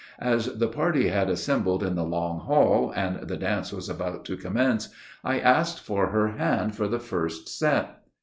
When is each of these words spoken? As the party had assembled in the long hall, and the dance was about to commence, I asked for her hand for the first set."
As 0.17 0.57
the 0.57 0.67
party 0.67 1.09
had 1.09 1.29
assembled 1.29 1.83
in 1.83 1.93
the 1.93 2.03
long 2.03 2.39
hall, 2.39 2.91
and 2.95 3.27
the 3.29 3.37
dance 3.37 3.71
was 3.71 3.87
about 3.87 4.25
to 4.25 4.35
commence, 4.35 4.89
I 5.23 5.39
asked 5.39 5.79
for 5.79 6.07
her 6.07 6.29
hand 6.29 6.73
for 6.75 6.87
the 6.87 6.97
first 6.97 7.47
set." 7.47 8.01